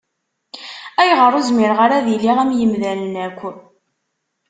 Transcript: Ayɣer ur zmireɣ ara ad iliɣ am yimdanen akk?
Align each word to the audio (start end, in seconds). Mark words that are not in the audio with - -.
Ayɣer 1.01 1.31
ur 1.37 1.43
zmireɣ 1.47 1.79
ara 1.85 1.95
ad 1.99 2.07
iliɣ 2.15 2.37
am 2.43 2.51
yimdanen 2.57 3.15
akk? 3.25 3.39